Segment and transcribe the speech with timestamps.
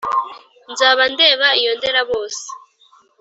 [0.71, 2.45] Nzaba ndeba iyo nderabose